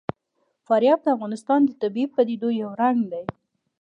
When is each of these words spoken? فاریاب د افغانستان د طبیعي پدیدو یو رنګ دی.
فاریاب 0.65 0.99
د 1.03 1.07
افغانستان 1.15 1.59
د 1.65 1.71
طبیعي 1.81 2.07
پدیدو 2.15 2.49
یو 2.61 2.71
رنګ 2.81 2.99
دی. 3.11 3.23